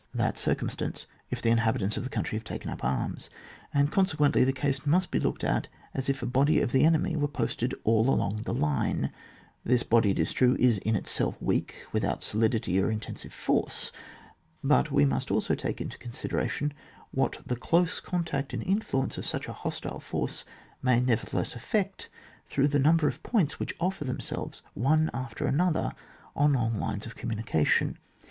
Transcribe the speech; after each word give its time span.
that 0.15 0.35
circumstance, 0.35 1.05
if 1.29 1.43
the 1.43 1.51
inhabitants 1.51 1.95
of 1.95 2.03
the 2.03 2.09
country 2.09 2.35
have 2.35 2.43
taken 2.43 2.71
up 2.71 2.83
arms; 2.83 3.29
and 3.71 3.91
consequently 3.91 4.43
the 4.43 4.51
case 4.51 4.83
must 4.83 5.11
be 5.11 5.19
looked 5.19 5.43
at 5.43 5.67
as 5.93 6.09
if 6.09 6.23
a 6.23 6.25
body 6.25 6.59
of 6.59 6.71
the 6.71 6.83
enemy 6.83 7.15
was 7.15 7.29
posted 7.31 7.75
all 7.83 8.09
along 8.09 8.37
the 8.41 8.51
line; 8.51 9.11
this 9.63 9.83
body, 9.83 10.09
it 10.09 10.17
is 10.17 10.33
true, 10.33 10.57
is 10.59 10.79
in 10.79 10.95
itself 10.95 11.39
weak 11.39 11.75
without 11.91 12.23
solidity 12.23 12.79
or 12.81 12.87
inten 12.87 13.15
sive 13.15 13.31
force; 13.31 13.91
but 14.63 14.91
we 14.91 15.05
must 15.05 15.29
also 15.29 15.53
take 15.53 15.79
into 15.79 15.99
consideration 15.99 16.73
what 17.11 17.37
the 17.45 17.55
close 17.55 17.99
contact 17.99 18.55
and 18.55 18.63
influence 18.63 19.19
of 19.19 19.25
such 19.27 19.47
a 19.47 19.53
hostile 19.53 19.99
force 19.99 20.45
may 20.81 20.99
nevertheless 20.99 21.55
effect 21.55 22.09
through 22.49 22.67
the 22.67 22.79
number 22.79 23.07
of 23.07 23.21
points 23.21 23.59
which 23.59 23.75
offer 23.79 24.03
themselves 24.03 24.63
one 24.73 25.11
after 25.13 25.45
another 25.45 25.93
on 26.35 26.53
long 26.53 26.79
lines 26.79 27.05
of 27.05 27.13
communication. 27.15 27.99